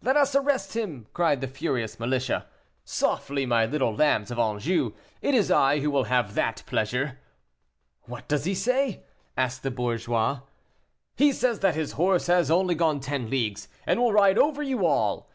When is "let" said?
0.00-0.16